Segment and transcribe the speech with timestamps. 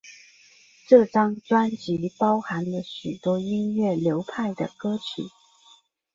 [0.87, 5.29] 这张专辑包含了许多音乐流派的歌曲。